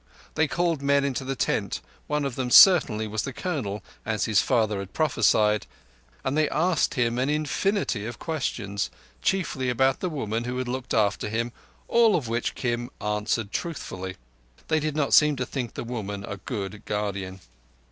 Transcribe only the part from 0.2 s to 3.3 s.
They called men into the tent—one of them certainly was